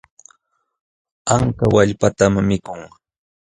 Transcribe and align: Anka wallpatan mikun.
Anka 1.35 1.65
wallpatan 1.75 2.33
mikun. 2.49 2.81